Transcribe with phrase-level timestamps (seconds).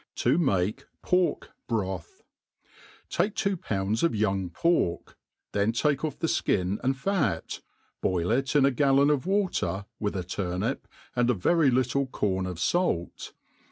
[0.15, 2.07] To make Pork Brotb.
[3.09, 5.15] TAKE two pounds of young pork;
[5.51, 7.59] then take off the fkln and fat,
[8.01, 12.47] boil it in a gallon of watery with a turnip, and a very little corn
[12.47, 13.31] of fait.